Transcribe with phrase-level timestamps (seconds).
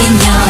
[0.00, 0.49] Señor.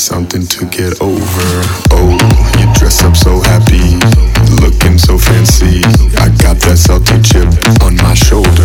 [0.00, 1.48] something to get over.
[1.92, 2.16] Oh,
[2.58, 4.00] you dress up so happy,
[4.62, 5.84] looking so fancy.
[6.16, 7.46] I got that salty chip
[7.84, 8.59] on my shoulder.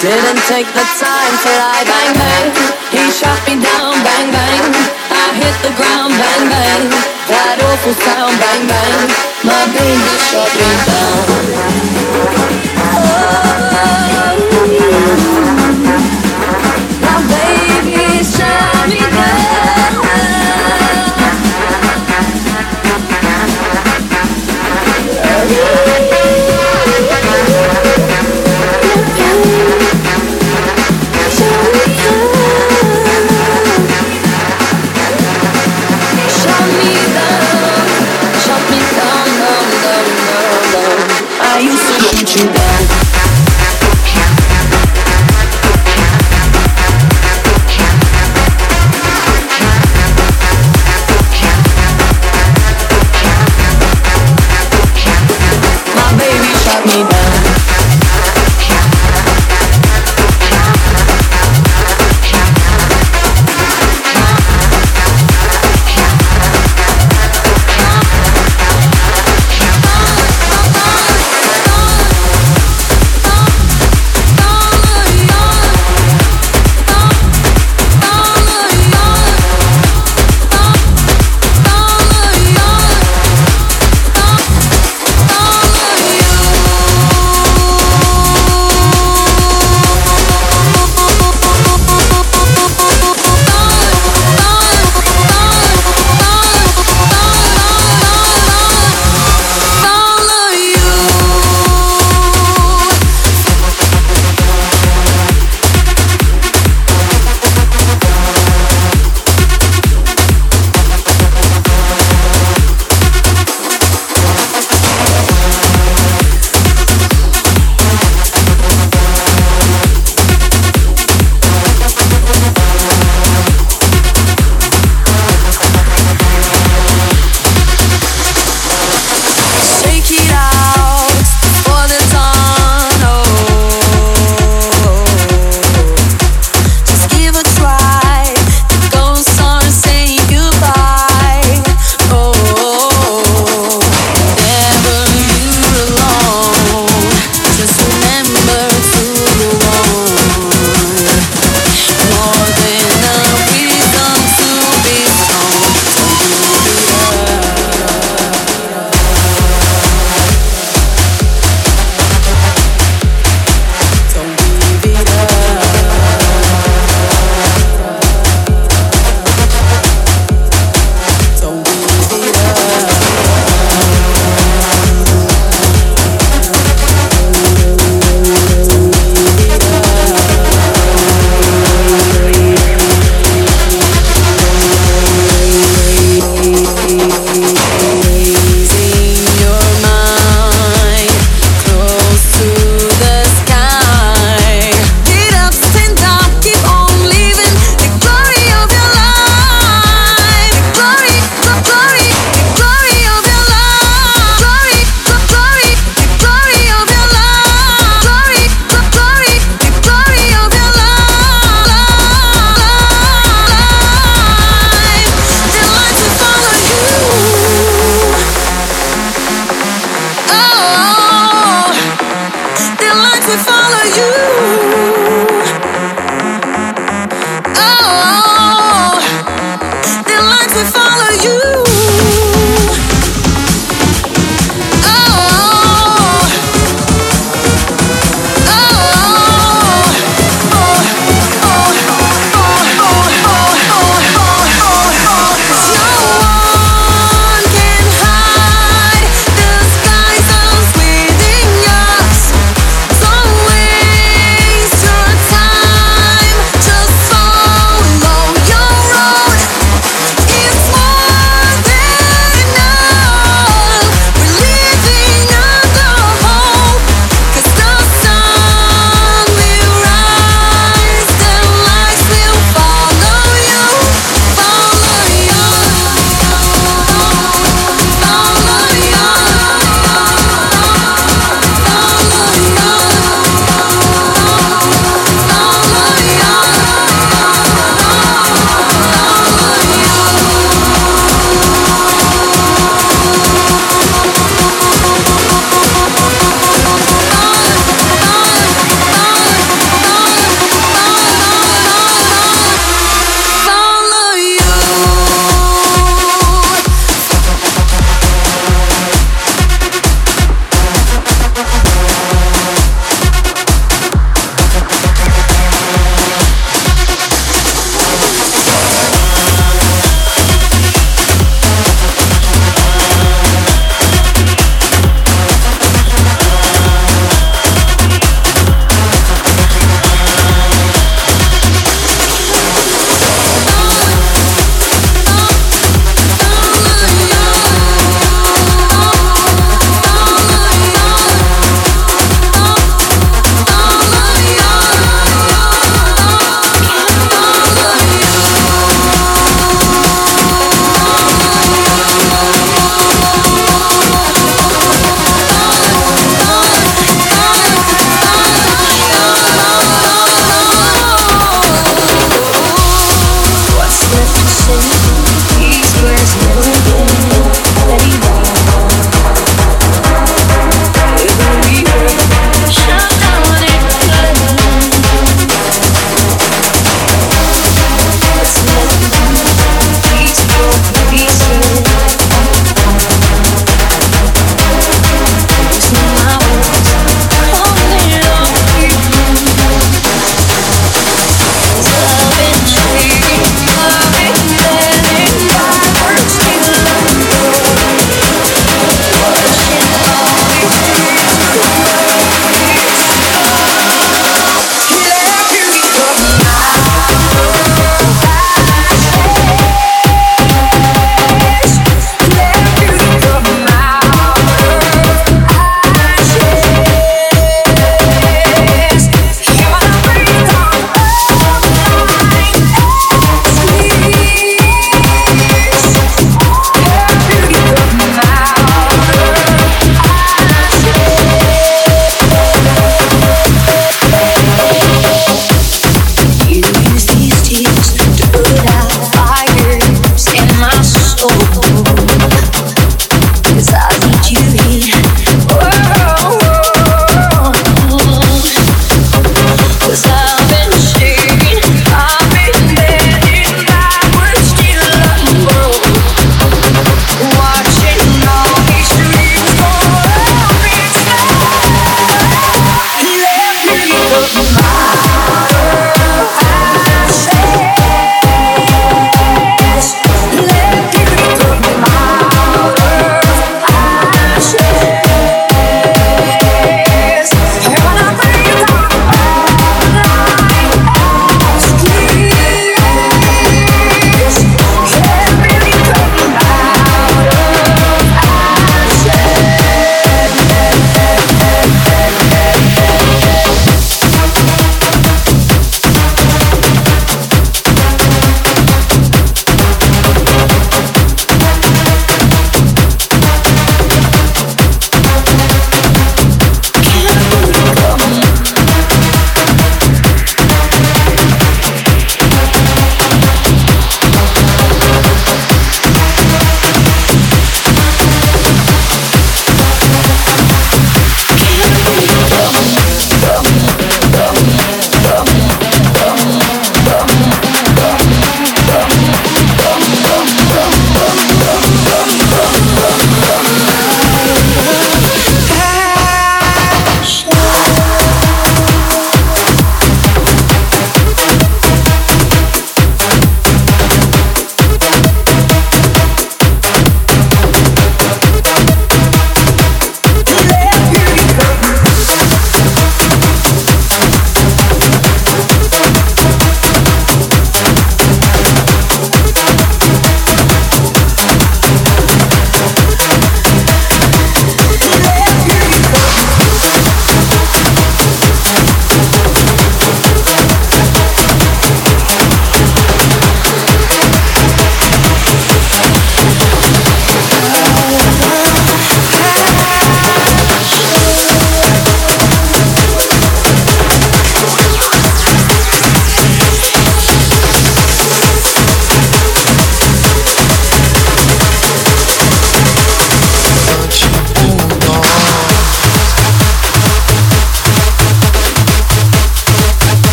[0.00, 1.84] Didn't take the time to lie.
[1.88, 2.52] Bang bang,
[2.92, 3.96] he shot me down.
[4.04, 4.68] Bang bang,
[5.08, 6.12] I hit the ground.
[6.12, 6.90] Bang bang,
[7.32, 8.36] that awful sound.
[8.36, 9.08] Bang bang,
[9.40, 11.75] my baby shot me down.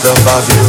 [0.00, 0.67] The about you.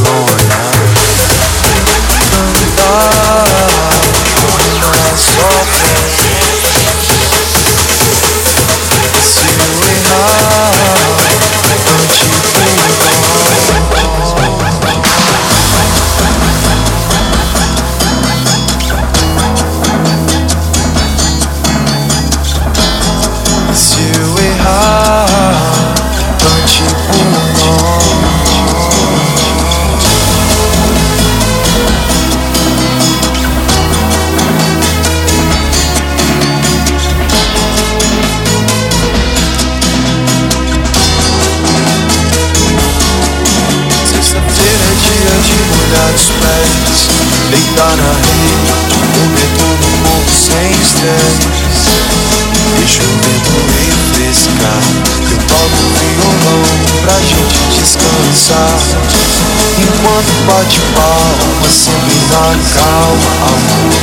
[60.46, 63.94] bate palma, sempre na calma, amor.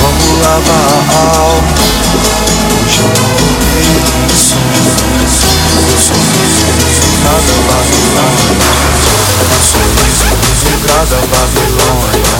[0.00, 1.74] Vamos lavar a alma.
[2.68, 5.46] Hoje eu não vou ter sorriso.
[5.88, 6.22] Eu sou
[7.24, 8.70] nada Babilônia.
[9.50, 9.86] Eu sou
[10.38, 12.36] misegrada Babilônia.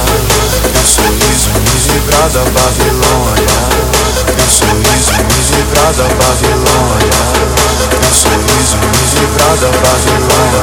[0.75, 1.11] Eu sou
[1.59, 3.59] misegrada Babilônia.
[4.39, 7.19] Eu sou misegrada Babilônia.
[7.93, 10.63] Eu sou misegrada Babilônia.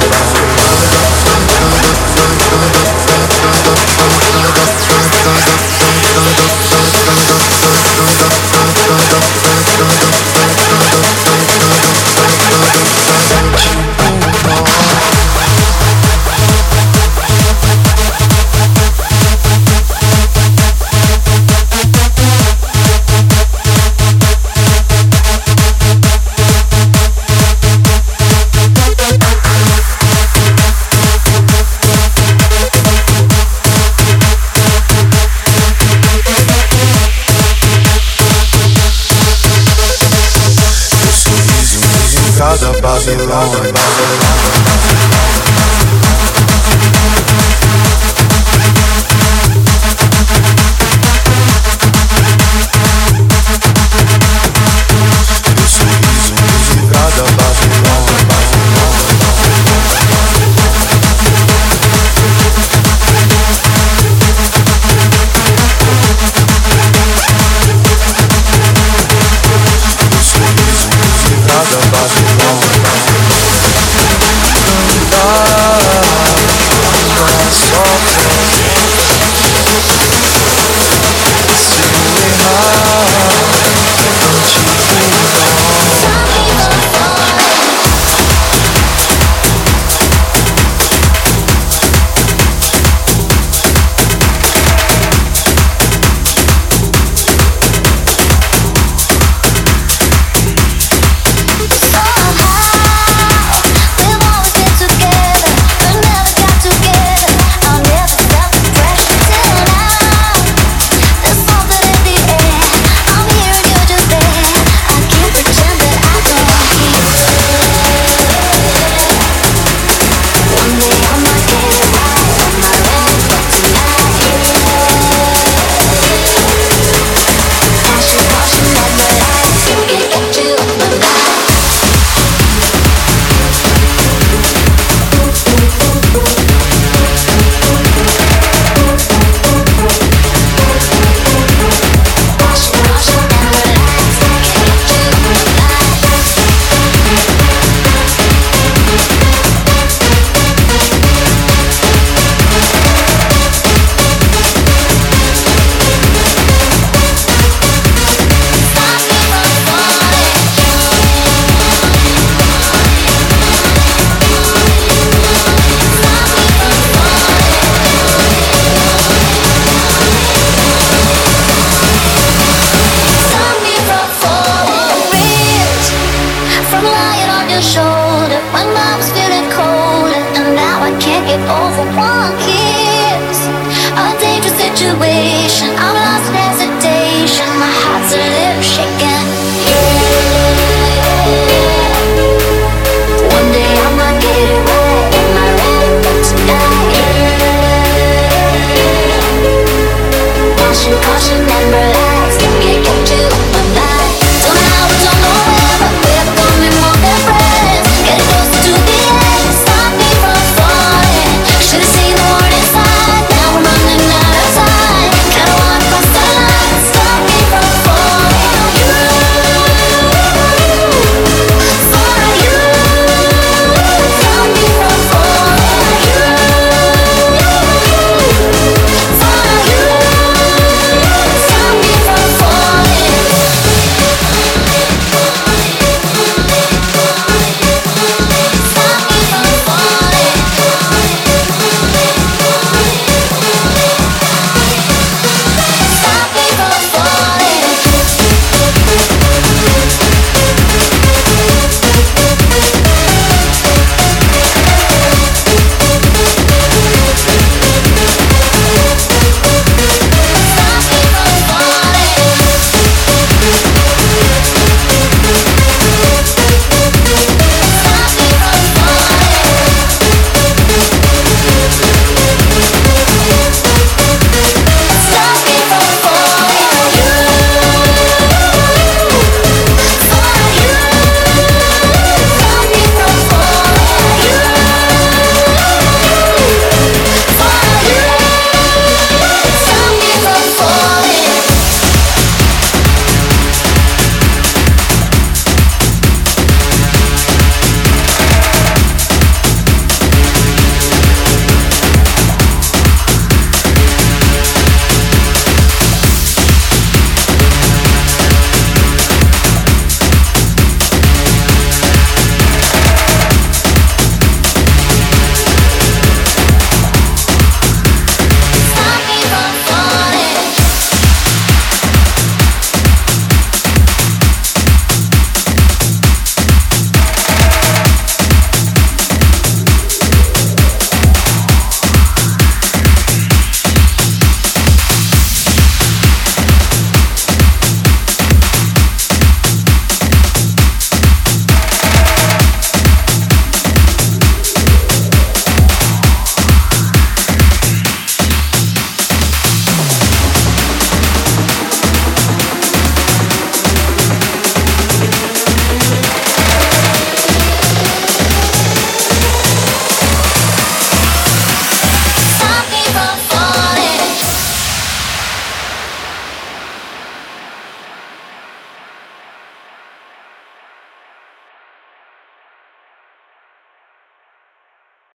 [43.18, 43.75] live on.